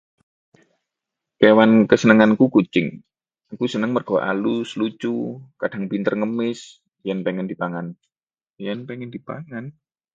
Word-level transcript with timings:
Kewan 1.39 1.71
kesenenganku 1.89 2.45
kucing. 2.55 2.87
Aku 3.53 3.65
seneng 3.73 3.91
merga 3.95 4.17
alus, 4.33 4.69
lucu, 4.79 5.15
lan 5.37 5.53
kadhang 5.61 5.85
pinter 5.93 6.13
ngemis 6.19 6.59
yen 7.07 7.19
pengin 7.25 7.45
dipangan. 7.51 7.87
Yen 8.65 8.79
pengin 8.89 9.09
dipangan. 9.15 9.65